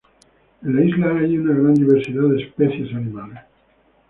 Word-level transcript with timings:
En 0.63 0.75
la 0.75 0.83
isla, 0.83 1.11
hay 1.19 1.37
una 1.37 1.53
gran 1.53 1.75
diversidad 1.75 2.23
de 2.27 2.41
especies 2.41 2.91
animales. 2.95 3.41